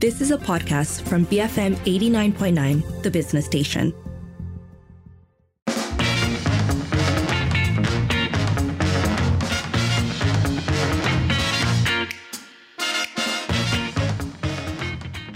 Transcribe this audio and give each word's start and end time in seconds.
This 0.00 0.22
is 0.22 0.30
a 0.30 0.38
podcast 0.38 1.02
from 1.02 1.26
BFM 1.26 1.76
89.9, 1.84 3.02
the 3.02 3.10
business 3.10 3.44
station. 3.44 3.92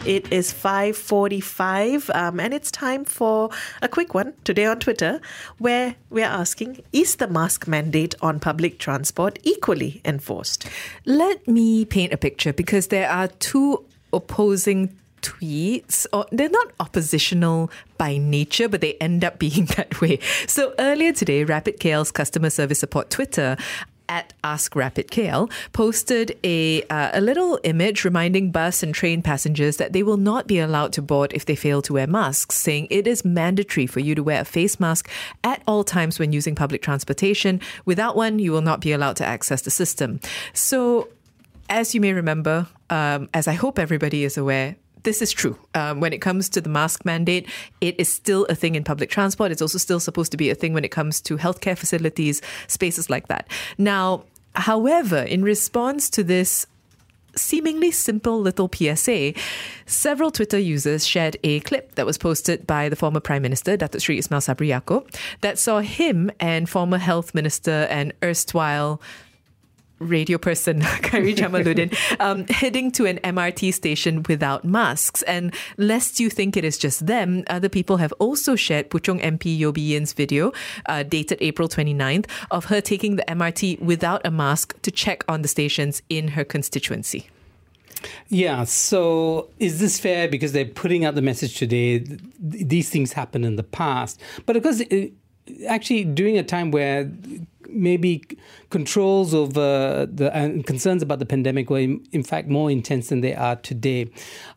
It 0.06 0.32
is 0.32 0.50
5:45 0.54 2.08
um, 2.14 2.40
and 2.40 2.54
it's 2.54 2.70
time 2.70 3.04
for 3.04 3.50
a 3.82 3.88
quick 3.88 4.14
one 4.14 4.32
today 4.44 4.64
on 4.64 4.78
Twitter 4.78 5.20
where 5.58 5.96
we're 6.08 6.24
asking 6.24 6.82
is 6.90 7.16
the 7.16 7.28
mask 7.28 7.68
mandate 7.68 8.14
on 8.22 8.40
public 8.40 8.78
transport 8.78 9.38
equally 9.42 10.00
enforced? 10.06 10.66
Let 11.04 11.46
me 11.46 11.84
paint 11.84 12.14
a 12.14 12.16
picture 12.16 12.54
because 12.54 12.86
there 12.86 13.10
are 13.10 13.28
two 13.28 13.84
opposing 14.14 14.94
tweets, 15.22 16.06
or 16.12 16.26
they're 16.30 16.50
not 16.50 16.70
oppositional 16.80 17.70
by 17.96 18.18
nature, 18.18 18.68
but 18.68 18.80
they 18.80 18.94
end 18.94 19.24
up 19.24 19.38
being 19.46 19.66
that 19.76 20.00
way. 20.00 20.18
So 20.46 20.74
earlier 20.78 21.12
today, 21.12 21.44
Rapid 21.44 21.80
KL's 21.80 22.12
customer 22.12 22.50
service 22.50 22.78
support 22.78 23.10
Twitter 23.10 23.56
at 24.08 24.34
Ask 24.42 24.76
Rapid 24.76 25.08
KL 25.08 25.50
posted 25.72 26.38
a 26.44 26.82
uh, 26.84 27.10
a 27.14 27.20
little 27.20 27.58
image 27.64 28.04
reminding 28.04 28.50
bus 28.50 28.82
and 28.82 28.94
train 28.94 29.22
passengers 29.22 29.78
that 29.78 29.92
they 29.92 30.02
will 30.02 30.16
not 30.16 30.46
be 30.46 30.58
allowed 30.58 30.92
to 30.92 31.02
board 31.02 31.32
if 31.32 31.46
they 31.46 31.56
fail 31.56 31.80
to 31.82 31.94
wear 31.94 32.06
masks, 32.06 32.56
saying 32.56 32.86
it 32.90 33.06
is 33.06 33.24
mandatory 33.24 33.86
for 33.86 34.00
you 34.00 34.14
to 34.14 34.22
wear 34.22 34.42
a 34.42 34.44
face 34.44 34.78
mask 34.78 35.08
at 35.42 35.62
all 35.66 35.84
times 35.84 36.18
when 36.18 36.32
using 36.32 36.54
public 36.54 36.82
transportation. 36.82 37.60
Without 37.86 38.14
one, 38.14 38.38
you 38.38 38.52
will 38.52 38.60
not 38.60 38.80
be 38.80 38.92
allowed 38.92 39.16
to 39.16 39.24
access 39.24 39.62
the 39.62 39.70
system. 39.70 40.20
So, 40.52 41.08
as 41.68 41.94
you 41.94 42.00
may 42.00 42.12
remember, 42.12 42.66
um, 42.90 43.28
as 43.34 43.48
I 43.48 43.54
hope 43.54 43.78
everybody 43.78 44.24
is 44.24 44.36
aware, 44.36 44.76
this 45.04 45.20
is 45.22 45.32
true. 45.32 45.58
Um, 45.74 46.00
when 46.00 46.12
it 46.12 46.20
comes 46.20 46.48
to 46.50 46.60
the 46.60 46.68
mask 46.68 47.04
mandate, 47.04 47.48
it 47.80 47.94
is 47.98 48.08
still 48.08 48.46
a 48.46 48.54
thing 48.54 48.74
in 48.74 48.84
public 48.84 49.10
transport. 49.10 49.52
It's 49.52 49.62
also 49.62 49.78
still 49.78 50.00
supposed 50.00 50.30
to 50.32 50.36
be 50.36 50.50
a 50.50 50.54
thing 50.54 50.72
when 50.72 50.84
it 50.84 50.90
comes 50.90 51.20
to 51.22 51.36
healthcare 51.36 51.76
facilities, 51.76 52.42
spaces 52.66 53.10
like 53.10 53.28
that. 53.28 53.48
Now, 53.78 54.24
however, 54.54 55.18
in 55.18 55.42
response 55.42 56.08
to 56.10 56.24
this 56.24 56.66
seemingly 57.36 57.90
simple 57.90 58.40
little 58.40 58.70
PSA, 58.72 59.34
several 59.86 60.30
Twitter 60.30 60.58
users 60.58 61.06
shared 61.06 61.36
a 61.44 61.60
clip 61.60 61.96
that 61.96 62.06
was 62.06 62.16
posted 62.16 62.66
by 62.66 62.88
the 62.88 62.96
former 62.96 63.20
Prime 63.20 63.42
Minister, 63.42 63.76
Datuk 63.76 64.00
Sri 64.00 64.18
Ismail 64.18 64.40
Sabri 64.40 64.68
Yaakob, 64.68 65.14
that 65.40 65.58
saw 65.58 65.80
him 65.80 66.30
and 66.40 66.68
former 66.68 66.98
Health 66.98 67.34
Minister 67.34 67.86
and 67.90 68.12
erstwhile 68.22 69.00
radio 69.98 70.38
person, 70.38 70.80
Khairy 71.02 71.34
Jamaluddin, 71.34 71.94
um, 72.20 72.46
heading 72.48 72.90
to 72.92 73.06
an 73.06 73.18
MRT 73.18 73.72
station 73.74 74.22
without 74.28 74.64
masks. 74.64 75.22
And 75.22 75.54
lest 75.76 76.20
you 76.20 76.30
think 76.30 76.56
it 76.56 76.64
is 76.64 76.78
just 76.78 77.06
them, 77.06 77.44
other 77.48 77.68
people 77.68 77.98
have 77.98 78.12
also 78.18 78.56
shared 78.56 78.90
Puchong 78.90 79.22
MP 79.22 79.56
Yeo 79.58 79.72
Bee 79.72 79.92
Yin's 79.92 80.12
video, 80.12 80.52
uh, 80.86 81.02
dated 81.02 81.38
April 81.40 81.68
29th, 81.68 82.26
of 82.50 82.66
her 82.66 82.80
taking 82.80 83.16
the 83.16 83.24
MRT 83.28 83.80
without 83.80 84.24
a 84.26 84.30
mask 84.30 84.80
to 84.82 84.90
check 84.90 85.24
on 85.28 85.42
the 85.42 85.48
stations 85.48 86.02
in 86.08 86.28
her 86.28 86.44
constituency. 86.44 87.28
Yeah, 88.28 88.64
so 88.64 89.48
is 89.58 89.80
this 89.80 89.98
fair? 89.98 90.28
Because 90.28 90.52
they're 90.52 90.64
putting 90.66 91.04
out 91.04 91.14
the 91.14 91.22
message 91.22 91.56
today, 91.56 92.00
th- 92.00 92.20
these 92.38 92.90
things 92.90 93.12
happened 93.12 93.44
in 93.44 93.56
the 93.56 93.62
past. 93.62 94.20
But 94.44 94.56
of 94.56 94.62
course, 94.62 94.80
it, 94.80 95.12
actually, 95.66 96.04
during 96.04 96.38
a 96.38 96.42
time 96.42 96.70
where 96.70 97.10
maybe 97.74 98.22
controls 98.70 99.34
over 99.34 100.06
the 100.10 100.34
and 100.34 100.66
concerns 100.66 101.02
about 101.02 101.18
the 101.18 101.26
pandemic 101.26 101.70
were 101.70 101.78
in, 101.78 102.04
in 102.12 102.22
fact 102.22 102.48
more 102.48 102.70
intense 102.70 103.08
than 103.08 103.20
they 103.20 103.34
are 103.34 103.56
today. 103.56 104.10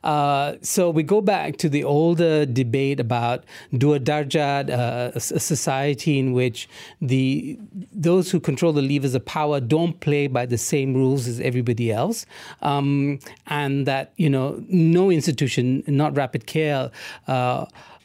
Uh, 0.04 0.54
so 0.62 0.90
we 0.90 1.04
go 1.04 1.22
back 1.22 1.58
to 1.58 1.70
the 1.70 1.84
older 1.84 2.46
debate 2.46 3.00
about 3.00 3.44
dua 3.78 4.00
darjat, 4.00 4.70
uh, 4.70 5.12
a, 5.16 5.20
society 5.20 6.20
in 6.20 6.34
which 6.34 6.70
the 7.02 7.60
those 7.92 8.32
who 8.32 8.40
control 8.40 8.74
the 8.74 8.82
levers 8.82 9.14
of 9.16 9.26
power 9.26 9.60
don't 9.60 10.00
play 10.00 10.28
by 10.28 10.46
the 10.46 10.58
same 10.58 10.94
rules 10.94 11.28
as 11.28 11.40
everybody 11.40 11.92
else, 11.92 12.26
um, 12.62 13.20
and 13.48 13.86
that 13.86 14.14
you 14.18 14.30
know 14.30 14.64
no 14.68 15.10
institution, 15.10 15.84
not 15.88 16.16
Rapid 16.16 16.48
KL. 16.48 16.92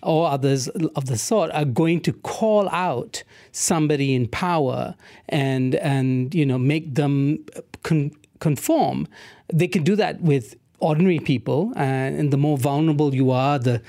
Or 0.03 0.29
others 0.29 0.69
of 0.69 1.07
the 1.07 1.17
sort 1.17 1.51
are 1.53 1.65
going 1.65 2.01
to 2.03 2.13
call 2.13 2.69
out 2.71 3.23
somebody 3.53 4.15
in 4.15 4.27
power 4.29 4.95
and 5.29 5.77
and 5.77 6.35
you 6.35 6.45
know 6.45 6.59
make 6.59 6.95
them 6.95 7.45
con- 7.83 8.11
conform. 8.41 9.07
They 9.53 9.69
can 9.69 9.85
do 9.85 9.95
that 9.97 10.21
with 10.21 10.57
ordinary 10.83 11.21
people, 11.21 11.73
uh, 11.77 11.79
and 11.79 12.33
the 12.33 12.37
more 12.37 12.59
vulnerable 12.59 13.15
you 13.15 13.31
are, 13.31 13.59
the 13.59 13.81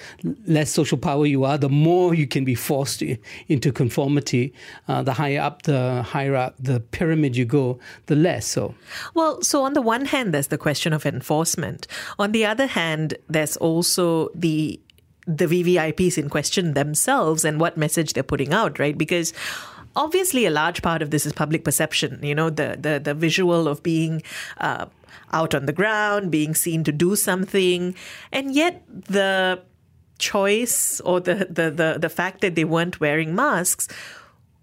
less 0.46 0.72
social 0.72 0.98
power 0.98 1.26
you 1.26 1.44
are, 1.44 1.58
the 1.58 1.70
more 1.70 2.14
you 2.14 2.28
can 2.28 2.46
be 2.46 2.56
forced 2.56 3.00
to, 3.00 3.18
into 3.48 3.72
conformity. 3.72 4.54
Uh, 4.88 5.02
the 5.02 5.14
higher 5.14 5.42
up 5.42 5.64
the 5.64 6.04
hierarchy, 6.04 6.56
the 6.60 6.80
pyramid 6.80 7.36
you 7.36 7.46
go, 7.46 7.80
the 8.06 8.16
less 8.16 8.46
so. 8.46 8.76
Well, 9.16 9.42
so 9.42 9.64
on 9.64 9.74
the 9.74 9.82
one 9.82 10.06
hand, 10.06 10.34
there's 10.34 10.48
the 10.48 10.58
question 10.58 10.94
of 10.94 11.06
enforcement. 11.06 11.88
On 12.20 12.32
the 12.32 12.46
other 12.46 12.68
hand, 12.68 13.16
there's 13.28 13.58
also 13.58 14.30
the 14.36 14.80
the 15.26 15.46
VVIPs 15.46 16.18
in 16.18 16.30
question 16.30 16.74
themselves 16.74 17.46
and 17.46 17.60
what 17.60 17.78
message 17.78 18.14
they're 18.14 18.24
putting 18.24 18.54
out, 18.54 18.80
right? 18.80 18.98
Because 18.98 19.34
obviously 19.96 20.46
a 20.46 20.52
large 20.52 20.82
part 20.82 21.02
of 21.02 21.12
this 21.12 21.26
is 21.26 21.34
public 21.34 21.64
perception 21.64 22.20
you 22.24 22.34
know 22.34 22.50
the 22.50 22.78
the, 22.80 23.00
the 23.00 23.14
visual 23.14 23.68
of 23.68 23.84
being 23.84 24.22
uh, 24.58 24.86
out 25.32 25.54
on 25.54 25.66
the 25.66 25.74
ground 25.74 26.32
being 26.32 26.56
seen 26.56 26.84
to 26.84 26.92
do 26.92 27.16
something 27.16 27.96
and 28.32 28.56
yet 28.56 28.84
the 28.88 29.62
choice 30.18 31.00
or 31.02 31.20
the, 31.20 31.48
the 31.50 31.70
the 31.70 31.98
the 32.00 32.10
fact 32.10 32.42
that 32.42 32.56
they 32.56 32.64
weren't 32.64 33.00
wearing 33.00 33.36
masks 33.36 33.88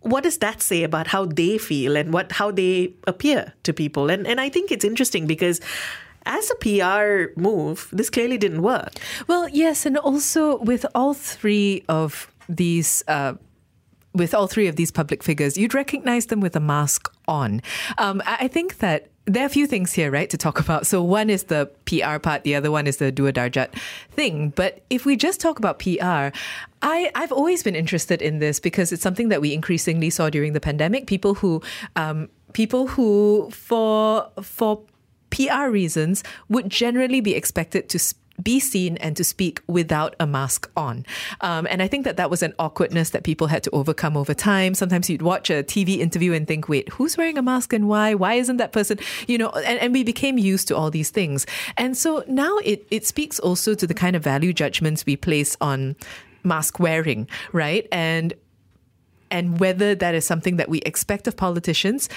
what 0.01 0.23
does 0.23 0.39
that 0.39 0.63
say 0.63 0.83
about 0.83 1.09
how 1.09 1.27
they 1.27 1.59
feel 1.59 1.97
and 1.97 2.13
what 2.13 2.33
how 2.33 2.51
they 2.51 2.93
appear 3.07 3.53
to 3.63 3.73
people 3.73 4.11
and 4.11 4.27
and 4.27 4.41
I 4.41 4.49
think 4.49 4.73
it's 4.73 4.85
interesting 4.85 5.27
because 5.27 5.61
as 6.27 6.51
a 6.51 6.55
PR 6.57 7.41
move, 7.41 7.89
this 7.93 8.11
clearly 8.11 8.39
didn't 8.39 8.63
work. 8.63 8.93
Well, 9.27 9.49
yes, 9.49 9.87
and 9.87 9.97
also 9.99 10.59
with 10.59 10.85
all 10.95 11.15
three 11.15 11.85
of 11.89 12.33
these. 12.49 13.03
Uh, 13.09 13.35
with 14.13 14.35
all 14.35 14.49
three 14.49 14.67
of 14.67 14.75
these 14.75 14.91
public 14.91 15.23
figures, 15.23 15.57
you'd 15.57 15.73
recognize 15.73 16.27
them 16.27 16.41
with 16.41 16.57
a 16.57 16.61
mask 16.61 17.15
on. 17.29 17.63
Um, 17.97 18.21
I 18.27 18.49
think 18.49 18.79
that 18.79 19.07
there 19.27 19.45
are 19.45 19.47
a 19.47 19.51
few 19.51 19.67
things 19.67 19.93
here, 19.93 20.11
right, 20.11 20.29
to 20.31 20.37
talk 20.37 20.59
about. 20.65 20.87
So 20.87 21.03
one 21.03 21.31
is 21.31 21.45
the 21.45 21.71
PR 21.85 22.19
part, 22.19 22.43
the 22.43 22.55
other 22.55 22.71
one 22.71 22.87
is 22.87 22.97
the 22.97 23.13
Dua 23.13 23.33
thing. 24.11 24.51
But 24.51 24.83
if 24.91 25.05
we 25.05 25.17
just 25.17 25.41
talk 25.41 25.59
about 25.59 25.79
PR, 25.79 26.35
I, 26.83 27.11
I've 27.15 27.33
always 27.33 27.63
been 27.63 27.77
interested 27.77 28.23
in 28.23 28.39
this 28.39 28.59
because 28.61 28.93
it's 28.93 29.03
something 29.03 29.29
that 29.29 29.41
we 29.41 29.53
increasingly 29.53 30.11
saw 30.11 30.31
during 30.31 30.55
the 30.55 30.61
pandemic. 30.61 31.07
People 31.07 31.35
who 31.35 31.63
um, 31.97 32.29
people 32.53 32.89
who 32.89 33.51
for 33.53 34.29
for 34.43 34.83
PR 35.31 35.69
reasons 35.69 36.23
would 36.49 36.69
generally 36.69 37.21
be 37.21 37.35
expected 37.35 37.89
to 37.91 37.99
be 38.43 38.61
seen 38.61 38.97
and 38.99 39.17
to 39.17 39.25
speak 39.25 39.63
without 39.67 40.17
a 40.19 40.27
mask 40.27 40.71
on. 40.77 41.05
Um, 41.41 41.67
and 41.71 41.83
I 41.83 41.89
think 41.89 42.05
that 42.05 42.17
that 42.17 42.31
was 42.31 42.43
an 42.43 42.55
awkwardness 42.59 43.11
that 43.11 43.25
people 43.25 43.47
had 43.47 43.63
to 43.65 43.71
overcome 43.71 44.17
over 44.17 44.35
time. 44.35 44.75
Sometimes 44.75 45.11
you'd 45.11 45.23
watch 45.23 45.51
a 45.51 45.63
TV 45.63 45.99
interview 45.99 46.33
and 46.33 46.47
think, 46.47 46.69
wait, 46.69 46.89
who's 46.91 47.17
wearing 47.17 47.39
a 47.39 47.43
mask 47.43 47.73
and 47.73 47.89
why? 47.89 48.15
Why 48.15 48.35
isn't 48.35 48.57
that 48.59 48.73
person, 48.73 48.99
you 49.27 49.39
know, 49.39 49.51
and, 49.51 49.79
and 49.79 49.93
we 49.93 50.05
became 50.05 50.39
used 50.39 50.69
to 50.69 50.77
all 50.77 50.91
these 50.91 51.11
things. 51.11 51.47
And 51.77 51.97
so 51.97 52.25
now 52.27 52.57
it, 52.59 52.87
it 52.91 53.07
speaks 53.07 53.39
also 53.39 53.75
to 53.75 53.87
the 53.87 53.95
kind 53.95 54.17
of 54.17 54.23
value 54.23 54.53
judgments 54.53 55.07
we 55.07 55.17
place 55.17 55.57
on 55.61 55.97
mask 56.43 56.79
wearing, 56.79 57.29
right? 57.53 57.87
And 57.93 58.35
and 59.33 59.61
whether 59.61 59.95
that 59.95 60.13
is 60.17 60.25
something 60.25 60.57
that 60.57 60.69
we 60.69 60.81
expect 60.81 61.29
of 61.29 61.37
politicians. 61.37 62.09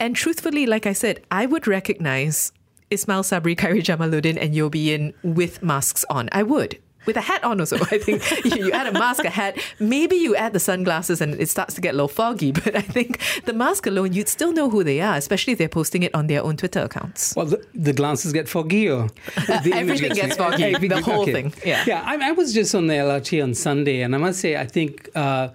And 0.00 0.16
truthfully, 0.16 0.64
like 0.64 0.86
I 0.86 0.94
said, 0.94 1.22
I 1.30 1.44
would 1.44 1.66
recognize 1.66 2.50
Ismail 2.92 3.22
Sabri, 3.22 3.56
Khairy 3.56 3.82
Jamaluddin, 3.82 4.36
and 4.40 4.54
Yeo 4.54 4.68
Bee 4.68 4.90
Yin 4.90 5.14
with 5.22 5.62
masks 5.62 6.04
on. 6.10 6.28
I 6.32 6.42
would. 6.42 6.78
With 7.04 7.16
a 7.16 7.20
hat 7.20 7.42
on 7.42 7.58
also. 7.58 7.78
I 7.78 7.98
think 7.98 8.22
you, 8.44 8.66
you 8.66 8.72
add 8.72 8.86
a 8.86 8.92
mask, 8.92 9.24
a 9.24 9.30
hat, 9.30 9.58
maybe 9.80 10.14
you 10.14 10.36
add 10.36 10.52
the 10.52 10.60
sunglasses 10.60 11.20
and 11.20 11.34
it 11.40 11.48
starts 11.48 11.74
to 11.74 11.80
get 11.80 11.94
a 11.94 11.96
little 11.96 12.08
foggy. 12.08 12.52
But 12.62 12.76
I 12.76 12.80
think 12.80 13.18
the 13.44 13.52
mask 13.52 13.86
alone, 13.86 14.12
you'd 14.12 14.28
still 14.28 14.52
know 14.52 14.70
who 14.70 14.84
they 14.84 15.00
are, 15.00 15.16
especially 15.16 15.54
if 15.54 15.58
they're 15.58 15.68
posting 15.68 16.04
it 16.04 16.14
on 16.14 16.28
their 16.28 16.44
own 16.44 16.56
Twitter 16.56 16.80
accounts. 16.80 17.34
Well, 17.34 17.46
the, 17.46 17.66
the 17.74 17.92
glasses 17.92 18.32
get 18.32 18.48
foggy 18.48 18.88
or? 18.88 19.08
Uh, 19.48 19.60
everything 19.72 20.12
gets 20.12 20.36
foggy. 20.36 20.72
the 20.86 21.02
whole 21.02 21.22
okay. 21.22 21.32
thing. 21.32 21.54
Yeah. 21.64 21.84
Yeah, 21.86 22.02
I, 22.06 22.28
I, 22.28 22.32
was 22.32 22.54
just 22.54 22.74
on 22.74 22.86
the 22.86 22.94
LRT 22.94 23.42
on 23.42 23.54
Sunday 23.54 24.02
and 24.02 24.14
I 24.14 24.18
must 24.18 24.40
say, 24.40 24.56
I 24.56 24.66
think. 24.66 25.08
Uh, 25.14 25.48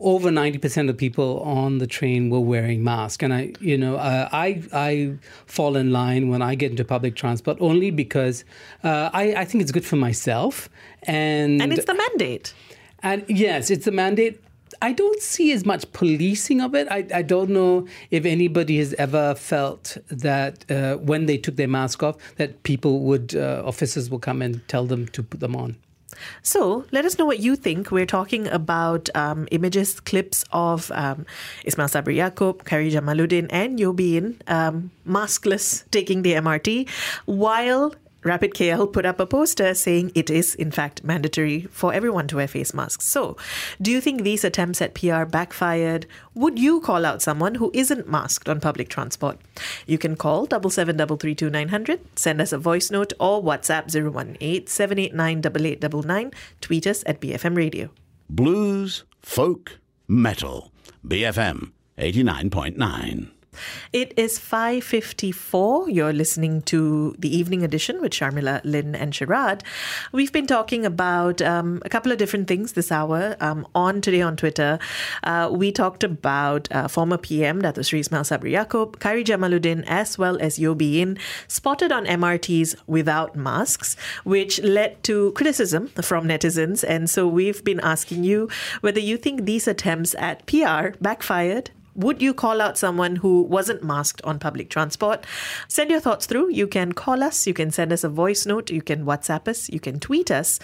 over 0.00 0.30
90% 0.30 0.88
of 0.88 0.96
people 0.96 1.40
on 1.40 1.78
the 1.78 1.86
train 1.86 2.30
were 2.30 2.40
wearing 2.40 2.82
masks 2.82 3.22
and 3.22 3.32
i 3.34 3.52
you 3.60 3.76
know 3.76 3.96
uh, 3.96 4.28
i 4.32 4.62
i 4.72 5.12
fall 5.46 5.76
in 5.76 5.92
line 5.92 6.28
when 6.28 6.42
i 6.42 6.54
get 6.54 6.70
into 6.70 6.84
public 6.84 7.16
transport 7.16 7.56
only 7.60 7.90
because 7.90 8.44
uh, 8.84 9.10
I, 9.12 9.34
I 9.34 9.44
think 9.44 9.62
it's 9.62 9.72
good 9.72 9.84
for 9.84 9.96
myself 9.96 10.68
and 11.04 11.60
and 11.62 11.72
it's 11.72 11.84
the 11.84 11.94
mandate 11.94 12.54
and 13.02 13.24
yes 13.28 13.70
it's 13.70 13.84
the 13.84 13.92
mandate 13.92 14.42
I 14.82 14.92
don't 14.92 15.20
see 15.20 15.52
as 15.52 15.66
much 15.66 15.90
policing 15.92 16.60
of 16.60 16.74
it. 16.74 16.88
I, 16.90 17.04
I 17.14 17.22
don't 17.22 17.50
know 17.50 17.86
if 18.10 18.24
anybody 18.24 18.78
has 18.78 18.94
ever 18.94 19.34
felt 19.34 19.98
that 20.08 20.70
uh, 20.70 20.96
when 20.96 21.26
they 21.26 21.36
took 21.36 21.56
their 21.56 21.68
mask 21.68 22.02
off, 22.02 22.16
that 22.36 22.62
people 22.62 23.00
would, 23.00 23.34
uh, 23.34 23.62
officers 23.64 24.08
will 24.08 24.20
come 24.20 24.40
and 24.40 24.66
tell 24.68 24.86
them 24.86 25.06
to 25.08 25.22
put 25.22 25.40
them 25.40 25.54
on. 25.54 25.76
So 26.42 26.84
let 26.90 27.04
us 27.04 27.18
know 27.18 27.24
what 27.24 27.40
you 27.40 27.56
think. 27.56 27.90
We're 27.90 28.06
talking 28.06 28.46
about 28.48 29.08
um, 29.14 29.48
images, 29.50 30.00
clips 30.00 30.44
of 30.52 30.90
um, 30.92 31.26
Ismail 31.64 31.88
Sabri 31.88 32.16
Yaakob, 32.16 32.64
Khairy 32.64 32.90
Jamaluddin, 32.90 33.46
and 33.50 33.78
Yeo 33.78 33.92
Bee 33.92 34.14
Yin 34.14 34.40
um, 34.46 34.90
maskless 35.06 35.84
taking 35.90 36.22
the 36.22 36.34
MRT, 36.34 36.88
while 37.26 37.94
Rapid 38.22 38.52
KL 38.52 38.92
put 38.92 39.06
up 39.06 39.18
a 39.18 39.26
poster 39.26 39.72
saying 39.74 40.12
it 40.14 40.28
is, 40.28 40.54
in 40.54 40.70
fact, 40.70 41.02
mandatory 41.02 41.62
for 41.70 41.94
everyone 41.94 42.28
to 42.28 42.36
wear 42.36 42.48
face 42.48 42.74
masks. 42.74 43.06
So, 43.06 43.36
do 43.80 43.90
you 43.90 44.00
think 44.00 44.22
these 44.22 44.44
attempts 44.44 44.82
at 44.82 44.94
PR 44.94 45.24
backfired? 45.24 46.06
Would 46.34 46.58
you 46.58 46.80
call 46.80 47.06
out 47.06 47.22
someone 47.22 47.54
who 47.54 47.70
isn't 47.72 48.08
masked 48.10 48.48
on 48.48 48.60
public 48.60 48.90
transport? 48.90 49.38
You 49.86 49.96
can 49.96 50.16
call 50.16 50.44
double 50.46 50.70
seven 50.70 50.98
double 50.98 51.16
three 51.16 51.34
two 51.34 51.48
nine 51.48 51.68
hundred, 51.68 52.00
send 52.18 52.40
us 52.40 52.52
a 52.52 52.58
voice 52.58 52.90
note, 52.90 53.12
or 53.18 53.42
WhatsApp 53.42 53.88
018 53.90 54.66
789 54.66 56.30
Tweet 56.60 56.86
us 56.86 57.02
at 57.06 57.20
BFM 57.20 57.56
Radio. 57.56 57.90
Blues, 58.28 59.04
folk, 59.22 59.78
metal. 60.06 60.72
BFM 61.06 61.72
89.9. 61.98 63.39
It 63.92 64.14
is 64.16 64.38
5.54. 64.38 65.92
You're 65.92 66.12
listening 66.12 66.62
to 66.62 67.14
the 67.18 67.34
evening 67.36 67.64
edition 67.64 68.00
with 68.00 68.12
Sharmila, 68.12 68.60
Lynn 68.64 68.94
and 68.94 69.12
Sharad. 69.12 69.62
We've 70.12 70.32
been 70.32 70.46
talking 70.46 70.86
about 70.86 71.42
um, 71.42 71.82
a 71.84 71.88
couple 71.88 72.12
of 72.12 72.18
different 72.18 72.46
things 72.46 72.72
this 72.72 72.92
hour. 72.92 73.36
Um, 73.40 73.66
on 73.74 74.00
Today 74.00 74.22
on 74.22 74.36
Twitter, 74.36 74.78
uh, 75.24 75.50
we 75.52 75.72
talked 75.72 76.04
about 76.04 76.68
uh, 76.70 76.88
former 76.88 77.18
PM, 77.18 77.62
Dato 77.62 77.82
Sri 77.82 78.00
Ismail 78.00 78.22
Sabri 78.22 78.52
Yaakob, 78.52 78.96
Khairy 78.96 79.24
Jamaluddin, 79.24 79.84
as 79.86 80.16
well 80.16 80.38
as 80.40 80.58
Yeo 80.58 80.74
Bee 80.74 80.98
Yin, 80.98 81.18
spotted 81.48 81.92
on 81.92 82.06
MRTs 82.06 82.76
without 82.86 83.34
masks, 83.34 83.96
which 84.24 84.62
led 84.62 85.02
to 85.04 85.32
criticism 85.32 85.88
from 85.88 86.26
netizens. 86.26 86.84
And 86.86 87.10
so 87.10 87.26
we've 87.26 87.64
been 87.64 87.80
asking 87.80 88.24
you 88.24 88.48
whether 88.80 89.00
you 89.00 89.16
think 89.16 89.44
these 89.44 89.66
attempts 89.66 90.14
at 90.14 90.46
PR 90.46 90.96
backfired 91.00 91.70
would 91.94 92.22
you 92.22 92.32
call 92.32 92.60
out 92.60 92.78
someone 92.78 93.16
who 93.16 93.42
wasn't 93.42 93.82
masked 93.82 94.22
on 94.22 94.38
public 94.38 94.70
transport? 94.70 95.24
Send 95.68 95.90
your 95.90 96.00
thoughts 96.00 96.26
through. 96.26 96.50
You 96.50 96.66
can 96.66 96.92
call 96.92 97.22
us, 97.22 97.46
you 97.46 97.54
can 97.54 97.70
send 97.70 97.92
us 97.92 98.04
a 98.04 98.08
voice 98.08 98.46
note, 98.46 98.70
you 98.70 98.82
can 98.82 99.04
WhatsApp 99.04 99.48
us, 99.48 99.68
you 99.68 99.80
can 99.80 99.98
tweet 99.98 100.30
us. 100.30 100.58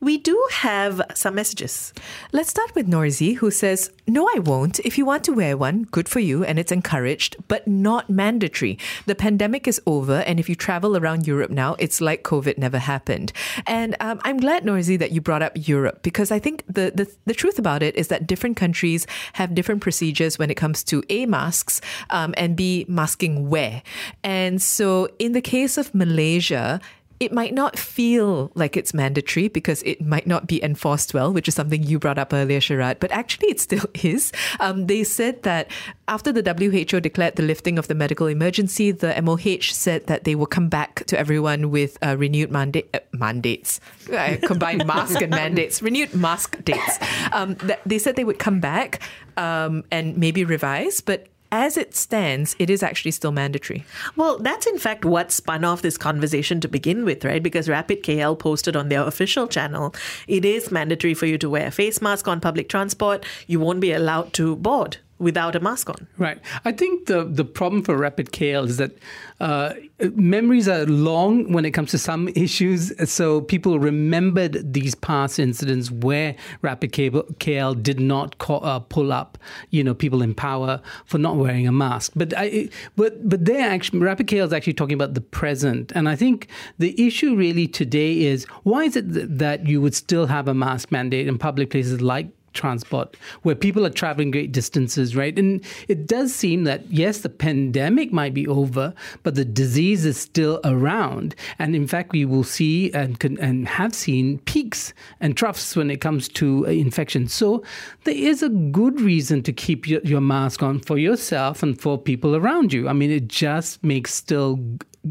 We 0.00 0.18
do 0.18 0.36
have 0.52 1.00
some 1.14 1.34
messages. 1.34 1.92
Let's 2.32 2.50
start 2.50 2.74
with 2.74 2.88
Norzi, 2.88 3.36
who 3.36 3.50
says, 3.50 3.90
No, 4.06 4.28
I 4.34 4.38
won't. 4.38 4.80
If 4.80 4.98
you 4.98 5.04
want 5.04 5.24
to 5.24 5.32
wear 5.32 5.56
one, 5.56 5.84
good 5.84 6.08
for 6.08 6.20
you, 6.20 6.44
and 6.44 6.58
it's 6.58 6.72
encouraged, 6.72 7.36
but 7.48 7.66
not 7.68 8.10
mandatory. 8.10 8.78
The 9.06 9.14
pandemic 9.14 9.68
is 9.68 9.80
over, 9.86 10.20
and 10.20 10.40
if 10.40 10.48
you 10.48 10.54
travel 10.54 10.96
around 10.96 11.26
Europe 11.26 11.50
now, 11.50 11.76
it's 11.78 12.00
like 12.00 12.22
COVID 12.22 12.58
never 12.58 12.78
happened. 12.78 13.32
And 13.66 13.96
um, 14.00 14.20
I'm 14.24 14.38
glad, 14.38 14.64
Norzi, 14.64 14.98
that 14.98 15.12
you 15.12 15.20
brought 15.20 15.42
up 15.42 15.52
Europe, 15.54 16.02
because 16.02 16.30
I 16.30 16.38
think 16.38 16.64
the, 16.66 16.92
the, 16.94 17.12
the 17.26 17.34
truth 17.34 17.58
about 17.58 17.82
it 17.82 17.94
is 17.96 18.08
that 18.08 18.26
different 18.26 18.56
countries 18.56 19.06
have 19.34 19.54
different 19.54 19.80
procedures 19.80 20.38
when 20.38 20.50
it 20.50 20.56
comes 20.56 20.71
to 20.84 21.02
A, 21.10 21.26
masks, 21.26 21.80
um, 22.10 22.34
and 22.36 22.56
B, 22.56 22.84
masking 22.88 23.50
where. 23.50 23.82
And 24.22 24.62
so 24.62 25.08
in 25.18 25.32
the 25.32 25.40
case 25.40 25.76
of 25.76 25.94
Malaysia, 25.94 26.80
it 27.22 27.32
might 27.32 27.54
not 27.54 27.78
feel 27.78 28.50
like 28.56 28.76
it's 28.76 28.92
mandatory 28.92 29.46
because 29.46 29.80
it 29.84 30.04
might 30.04 30.26
not 30.26 30.48
be 30.48 30.62
enforced 30.62 31.14
well, 31.14 31.32
which 31.32 31.46
is 31.46 31.54
something 31.54 31.80
you 31.84 32.00
brought 32.00 32.18
up 32.18 32.32
earlier, 32.32 32.58
Sharad, 32.58 32.98
but 32.98 33.12
actually 33.12 33.46
it 33.46 33.60
still 33.60 33.84
is. 33.94 34.32
Um, 34.58 34.88
they 34.88 35.04
said 35.04 35.44
that 35.44 35.70
after 36.08 36.32
the 36.32 36.42
WHO 36.42 36.98
declared 36.98 37.36
the 37.36 37.44
lifting 37.44 37.78
of 37.78 37.86
the 37.86 37.94
medical 37.94 38.26
emergency, 38.26 38.90
the 38.90 39.14
MOH 39.22 39.70
said 39.72 40.08
that 40.08 40.24
they 40.24 40.34
will 40.34 40.46
come 40.46 40.68
back 40.68 41.04
to 41.06 41.16
everyone 41.16 41.70
with 41.70 41.96
uh, 42.04 42.16
renewed 42.16 42.50
mandate, 42.50 42.90
uh, 42.92 42.98
mandates. 43.12 43.78
I 44.12 44.40
combined 44.42 44.84
mask 44.84 45.22
and 45.22 45.30
mandates, 45.30 45.80
renewed 45.80 46.12
mask 46.16 46.62
dates. 46.64 46.98
Um, 47.30 47.56
they 47.86 48.00
said 48.00 48.16
they 48.16 48.24
would 48.24 48.40
come 48.40 48.58
back 48.58 49.00
um, 49.36 49.84
and 49.92 50.16
maybe 50.16 50.44
revise, 50.44 51.00
but 51.00 51.28
as 51.52 51.76
it 51.76 51.94
stands, 51.94 52.56
it 52.58 52.70
is 52.70 52.82
actually 52.82 53.10
still 53.10 53.30
mandatory. 53.30 53.84
Well, 54.16 54.38
that's 54.38 54.66
in 54.66 54.78
fact 54.78 55.04
what 55.04 55.30
spun 55.30 55.64
off 55.64 55.82
this 55.82 55.98
conversation 55.98 56.60
to 56.62 56.68
begin 56.68 57.04
with, 57.04 57.24
right? 57.24 57.42
Because 57.42 57.68
Rapid 57.68 58.02
KL 58.02 58.38
posted 58.38 58.74
on 58.74 58.88
their 58.88 59.02
official 59.02 59.46
channel, 59.46 59.94
it 60.26 60.46
is 60.46 60.72
mandatory 60.72 61.12
for 61.12 61.26
you 61.26 61.36
to 61.38 61.50
wear 61.50 61.66
a 61.66 61.70
face 61.70 62.00
mask 62.00 62.26
on 62.26 62.40
public 62.40 62.70
transport. 62.70 63.24
You 63.46 63.60
won't 63.60 63.80
be 63.80 63.92
allowed 63.92 64.32
to 64.34 64.56
board 64.56 64.96
without 65.22 65.54
a 65.54 65.60
mask 65.60 65.88
on. 65.88 66.06
Right. 66.18 66.38
I 66.64 66.72
think 66.72 67.06
the 67.06 67.24
the 67.24 67.44
problem 67.44 67.82
for 67.82 67.96
Rapid 67.96 68.32
KL 68.32 68.66
is 68.66 68.76
that 68.78 68.92
uh, 69.40 69.74
memories 70.14 70.68
are 70.68 70.84
long 70.86 71.52
when 71.52 71.64
it 71.64 71.70
comes 71.70 71.90
to 71.92 71.98
some 71.98 72.28
issues. 72.34 72.92
So 73.10 73.40
people 73.40 73.78
remembered 73.78 74.72
these 74.72 74.94
past 74.94 75.38
incidents 75.38 75.90
where 75.90 76.34
Rapid 76.60 76.92
KL 76.92 77.82
did 77.82 78.00
not 78.00 78.38
call, 78.38 78.64
uh, 78.64 78.80
pull 78.80 79.12
up, 79.12 79.38
you 79.70 79.82
know, 79.84 79.94
people 79.94 80.22
in 80.22 80.34
power 80.34 80.80
for 81.04 81.18
not 81.18 81.36
wearing 81.36 81.66
a 81.66 81.72
mask. 81.72 82.12
But 82.16 82.34
I, 82.36 82.68
but 82.96 83.28
but 83.28 83.44
they 83.44 83.62
actually 83.62 84.00
Rapid 84.00 84.26
KL 84.26 84.46
is 84.46 84.52
actually 84.52 84.74
talking 84.74 84.94
about 84.94 85.14
the 85.14 85.20
present, 85.20 85.92
and 85.94 86.08
I 86.08 86.16
think 86.16 86.48
the 86.78 86.92
issue 87.06 87.36
really 87.36 87.68
today 87.68 88.22
is 88.22 88.44
why 88.64 88.84
is 88.84 88.96
it 88.96 89.38
that 89.38 89.66
you 89.66 89.80
would 89.80 89.94
still 89.94 90.26
have 90.26 90.48
a 90.48 90.54
mask 90.54 90.90
mandate 90.90 91.28
in 91.28 91.38
public 91.38 91.70
places 91.70 92.00
like 92.00 92.28
transport 92.52 93.16
where 93.42 93.54
people 93.54 93.84
are 93.86 93.90
traveling 93.90 94.30
great 94.30 94.52
distances, 94.52 95.16
right? 95.16 95.38
And 95.38 95.64
it 95.88 96.06
does 96.06 96.34
seem 96.34 96.64
that, 96.64 96.90
yes, 96.90 97.18
the 97.18 97.28
pandemic 97.28 98.12
might 98.12 98.34
be 98.34 98.46
over, 98.46 98.94
but 99.22 99.34
the 99.34 99.44
disease 99.44 100.04
is 100.04 100.18
still 100.18 100.60
around. 100.64 101.34
And 101.58 101.74
in 101.74 101.86
fact, 101.86 102.12
we 102.12 102.24
will 102.24 102.44
see 102.44 102.92
and, 102.92 103.22
and 103.40 103.68
have 103.68 103.94
seen 103.94 104.38
peaks 104.40 104.94
and 105.20 105.36
troughs 105.36 105.76
when 105.76 105.90
it 105.90 106.00
comes 106.00 106.28
to 106.28 106.66
uh, 106.66 106.70
infection. 106.70 107.28
So 107.28 107.62
there 108.04 108.14
is 108.14 108.42
a 108.42 108.48
good 108.48 109.00
reason 109.00 109.42
to 109.42 109.52
keep 109.52 109.88
your, 109.88 110.00
your 110.02 110.20
mask 110.20 110.62
on 110.62 110.80
for 110.80 110.98
yourself 110.98 111.62
and 111.62 111.80
for 111.80 111.98
people 111.98 112.36
around 112.36 112.72
you. 112.72 112.88
I 112.88 112.92
mean, 112.92 113.10
it 113.10 113.28
just 113.28 113.82
makes 113.82 114.14
still 114.14 114.58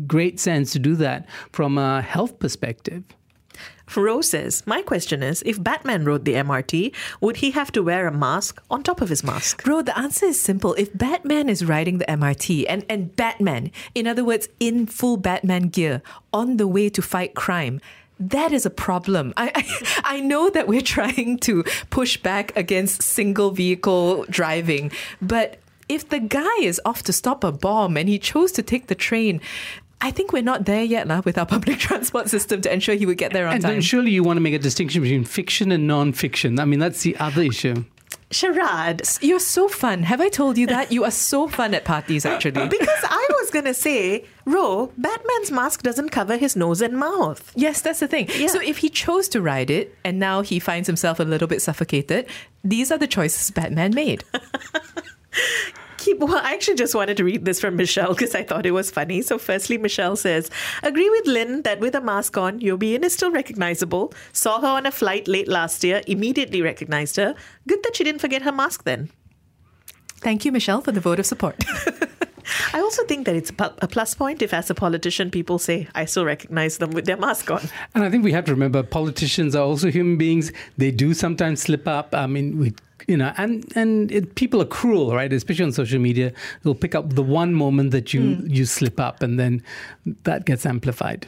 great 0.07 0.39
sense 0.39 0.71
to 0.71 0.79
do 0.79 0.95
that 0.95 1.27
from 1.51 1.77
a 1.77 2.01
health 2.01 2.39
perspective. 2.39 3.03
Rose 3.97 4.29
says, 4.29 4.63
My 4.65 4.81
question 4.81 5.23
is 5.23 5.41
if 5.45 5.61
Batman 5.61 6.05
rode 6.05 6.25
the 6.25 6.33
MRT, 6.33 6.93
would 7.19 7.38
he 7.38 7.51
have 7.51 7.71
to 7.73 7.83
wear 7.83 8.07
a 8.07 8.11
mask 8.11 8.61
on 8.69 8.83
top 8.83 9.01
of 9.01 9.09
his 9.09 9.23
mask? 9.23 9.63
Bro, 9.63 9.83
the 9.83 9.97
answer 9.97 10.27
is 10.27 10.39
simple. 10.39 10.73
If 10.75 10.95
Batman 10.97 11.49
is 11.49 11.65
riding 11.65 11.97
the 11.97 12.05
MRT 12.05 12.65
and, 12.67 12.85
and 12.89 13.15
Batman, 13.15 13.71
in 13.95 14.07
other 14.07 14.23
words, 14.23 14.49
in 14.59 14.85
full 14.85 15.17
Batman 15.17 15.69
gear, 15.69 16.01
on 16.33 16.57
the 16.57 16.67
way 16.67 16.89
to 16.89 17.01
fight 17.01 17.35
crime, 17.35 17.81
that 18.19 18.51
is 18.51 18.65
a 18.65 18.69
problem. 18.69 19.33
I, 19.35 19.51
I, 19.55 20.01
I 20.17 20.19
know 20.19 20.50
that 20.50 20.67
we're 20.67 20.81
trying 20.81 21.39
to 21.39 21.63
push 21.89 22.17
back 22.17 22.55
against 22.55 23.01
single 23.01 23.51
vehicle 23.51 24.25
driving, 24.29 24.91
but 25.21 25.60
if 25.89 26.07
the 26.07 26.19
guy 26.19 26.55
is 26.62 26.79
off 26.86 27.03
to 27.03 27.12
stop 27.12 27.43
a 27.43 27.51
bomb 27.51 27.98
and 27.98 28.07
he 28.07 28.17
chose 28.17 28.53
to 28.53 28.63
take 28.63 28.88
the 28.88 28.95
train, 28.95 29.41
I 30.01 30.12
think 30.12 30.34
we're 30.34 30.41
not 30.41 30.65
there 30.65 30.84
yet 30.84 31.08
now 31.08 31.22
with 31.24 31.38
our 31.38 31.46
public 31.46 31.77
transport 31.88 32.29
system 32.29 32.62
to 32.62 32.74
ensure 32.74 32.96
he 32.96 33.05
would 33.05 33.17
get 33.17 33.34
there 33.34 33.48
on 33.48 33.53
and 33.53 33.62
time. 33.62 33.74
And 33.75 33.86
surely 33.86 34.12
you 34.12 34.24
want 34.24 34.38
to 34.38 34.41
make 34.41 34.53
a 34.53 34.60
distinction 34.60 35.01
between 35.01 35.24
fiction 35.24 35.72
and 35.72 35.88
non-fiction. 35.88 36.60
I 36.60 36.65
mean, 36.65 36.79
that's 36.79 37.03
the 37.03 37.15
other 37.17 37.43
issue. 37.43 37.86
Sharad. 38.31 39.22
You're 39.22 39.39
so 39.39 39.67
fun. 39.67 40.03
Have 40.03 40.22
I 40.22 40.29
told 40.29 40.58
you 40.58 40.65
that? 40.67 40.91
You 40.91 41.03
are 41.03 41.12
so 41.12 41.48
fun 41.48 41.74
at 41.74 41.84
parties, 41.84 42.25
actually. 42.25 42.67
because 42.70 43.03
I 43.03 43.27
was 43.39 43.51
going 43.51 43.65
to 43.65 43.74
say, 43.74 44.25
Ro, 44.46 44.91
Batman's 44.98 45.51
mask 45.51 45.84
doesn't 45.84 46.10
cover 46.10 46.38
his 46.38 46.55
nose 46.55 46.81
and 46.81 46.98
mouth. 46.98 47.51
Yes, 47.55 47.81
that's 47.81 48.00
the 48.00 48.08
thing. 48.08 48.29
Yeah. 48.38 48.48
So 48.48 48.62
if 48.62 48.77
he 48.77 48.89
chose 48.89 49.27
to 49.29 49.41
ride 49.41 49.70
it 49.70 49.96
and 50.05 50.17
now 50.17 50.41
he 50.41 50.60
finds 50.60 50.88
himself 50.88 51.20
a 51.20 51.24
little 51.24 51.48
bit 51.48 51.62
suffocated, 51.62 52.25
these 52.63 52.91
are 52.91 52.98
the 52.98 53.08
choices 53.08 53.51
Batman 53.51 53.93
made. 53.93 54.24
keep. 56.01 56.20
Well, 56.20 56.36
I 56.36 56.53
actually 56.53 56.75
just 56.75 56.96
wanted 56.96 57.17
to 57.17 57.24
read 57.24 57.46
this 57.46 57.62
from 57.62 57.75
Michelle 57.75 58.13
because 58.13 58.36
I 58.36 58.43
thought 58.43 58.65
it 58.65 58.72
was 58.72 58.91
funny. 58.91 59.22
So, 59.22 59.38
firstly, 59.38 59.77
Michelle 59.77 60.15
says, 60.15 60.50
"Agree 60.84 61.10
with 61.10 61.27
Lynn 61.27 61.62
that 61.63 61.79
with 61.79 61.96
a 61.96 62.01
mask 62.01 62.38
on, 62.38 62.60
Yin 62.60 63.03
is 63.03 63.13
still 63.13 63.31
recognizable. 63.31 64.13
Saw 64.34 64.60
her 64.60 64.67
on 64.67 64.86
a 64.86 64.91
flight 64.91 65.27
late 65.27 65.48
last 65.48 65.84
year. 65.84 66.01
Immediately 66.08 66.62
recognized 66.62 67.15
her. 67.17 67.36
Good 67.67 67.84
that 67.84 67.96
she 67.96 68.03
didn't 68.03 68.22
forget 68.22 68.41
her 68.41 68.51
mask 68.51 68.84
then." 68.84 69.10
Thank 70.22 70.46
you, 70.46 70.51
Michelle, 70.51 70.81
for 70.81 70.91
the 70.91 71.00
vote 71.00 71.20
of 71.20 71.25
support. 71.25 71.63
I 72.74 72.80
also 72.80 73.04
think 73.06 73.25
that 73.25 73.36
it's 73.36 73.51
a 73.60 73.88
plus 73.88 74.13
point 74.16 74.42
if, 74.42 74.54
as 74.54 74.70
a 74.70 74.75
politician, 74.75 75.30
people 75.32 75.60
say, 75.60 75.88
I 75.94 76.06
still 76.06 76.25
recognize 76.25 76.78
them 76.78 76.92
with 76.92 77.06
their 77.06 77.18
mask 77.18 77.51
on. 77.51 77.62
And 77.94 78.04
I 78.04 78.10
think 78.10 78.24
we 78.24 78.32
have 78.32 78.46
to 78.46 78.51
remember 78.51 78.84
politicians 78.84 79.56
are 79.56 79.63
also 79.63 79.92
human 79.92 80.18
beings. 80.18 80.51
They 80.78 80.92
do 80.92 81.13
sometimes 81.13 81.62
slip 81.62 81.88
up. 81.88 82.16
I 82.16 82.28
mean, 82.28 82.58
we 82.58 82.74
you 83.08 83.18
know, 83.18 83.34
and 83.38 83.66
and 83.75 84.12
it, 84.12 84.36
people 84.36 84.62
are 84.62 84.66
cruel, 84.66 85.13
right? 85.13 85.34
Especially 85.34 85.66
on 85.66 85.72
social 85.72 86.00
media, 86.00 86.32
they'll 86.62 86.75
pick 86.75 86.96
up 86.96 87.16
the 87.16 87.24
one 87.24 87.54
moment 87.54 87.92
that 87.92 88.13
you 88.13 88.22
mm. 88.22 88.56
you 88.56 88.66
slip 88.66 89.00
up, 89.00 89.22
and 89.24 89.40
then 89.40 89.63
that 90.24 90.46
gets 90.46 90.66
amplified. 90.66 91.28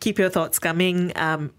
Keep 0.00 0.18
your 0.18 0.30
thoughts 0.30 0.58
coming. 0.58 1.12
Um, 1.16 1.52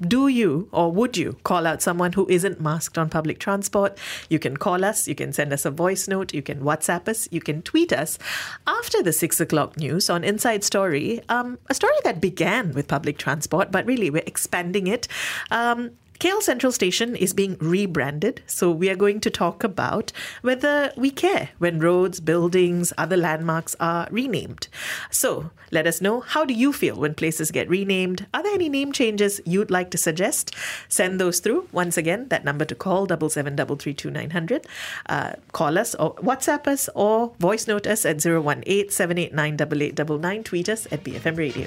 do 0.00 0.28
you 0.28 0.68
or 0.72 0.92
would 0.92 1.16
you 1.16 1.36
call 1.42 1.66
out 1.66 1.82
someone 1.82 2.12
who 2.12 2.28
isn't 2.28 2.60
masked 2.60 2.98
on 2.98 3.08
public 3.08 3.38
transport? 3.38 3.98
You 4.28 4.38
can 4.38 4.56
call 4.56 4.84
us, 4.84 5.08
you 5.08 5.14
can 5.14 5.32
send 5.32 5.52
us 5.52 5.64
a 5.64 5.70
voice 5.70 6.08
note, 6.08 6.34
you 6.34 6.42
can 6.42 6.60
WhatsApp 6.60 7.08
us, 7.08 7.28
you 7.30 7.40
can 7.40 7.62
tweet 7.62 7.92
us 7.92 8.18
after 8.66 9.02
the 9.02 9.12
six 9.12 9.40
o'clock 9.40 9.76
news 9.76 10.10
on 10.10 10.24
Inside 10.24 10.64
Story, 10.64 11.22
um, 11.28 11.58
a 11.68 11.74
story 11.74 11.94
that 12.04 12.20
began 12.20 12.72
with 12.72 12.88
public 12.88 13.18
transport, 13.18 13.70
but 13.70 13.86
really 13.86 14.10
we're 14.10 14.22
expanding 14.26 14.86
it. 14.86 15.08
Um, 15.50 15.92
KL 16.18 16.42
Central 16.42 16.72
Station 16.72 17.14
is 17.14 17.34
being 17.34 17.56
rebranded, 17.60 18.42
so 18.46 18.70
we 18.70 18.88
are 18.88 18.96
going 18.96 19.20
to 19.20 19.30
talk 19.30 19.62
about 19.62 20.12
whether 20.40 20.92
we 20.96 21.10
care 21.10 21.50
when 21.58 21.78
roads, 21.78 22.20
buildings, 22.20 22.92
other 22.96 23.16
landmarks 23.16 23.76
are 23.80 24.08
renamed. 24.10 24.68
So 25.10 25.50
let 25.70 25.86
us 25.86 26.00
know 26.00 26.20
how 26.20 26.44
do 26.44 26.54
you 26.54 26.72
feel 26.72 26.96
when 26.96 27.14
places 27.14 27.50
get 27.50 27.68
renamed? 27.68 28.26
Are 28.32 28.42
there 28.42 28.54
any 28.54 28.68
name 28.68 28.92
changes 28.92 29.40
you'd 29.44 29.70
like 29.70 29.90
to 29.90 29.98
suggest? 29.98 30.54
Send 30.88 31.20
those 31.20 31.40
through. 31.40 31.68
Once 31.72 31.98
again, 31.98 32.28
that 32.28 32.44
number 32.44 32.64
to 32.64 32.74
call 32.74 33.06
double 33.06 33.28
seven 33.28 33.54
double 33.54 33.76
three 33.76 33.94
two 33.94 34.10
nine 34.10 34.30
hundred. 34.30 34.66
Uh, 35.08 35.32
call 35.52 35.76
us 35.76 35.94
or 35.96 36.14
WhatsApp 36.16 36.66
us 36.66 36.88
or 36.94 37.34
voice 37.38 37.66
note 37.66 37.86
us 37.86 38.06
at 38.06 38.24
018 38.24 38.90
789 38.90 39.54
8899. 39.54 40.44
Tweet 40.44 40.68
us 40.68 40.86
at 40.90 41.04
BFM 41.04 41.36
Radio. 41.36 41.66